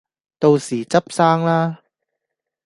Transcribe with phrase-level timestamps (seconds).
[0.39, 1.83] 到時執生啦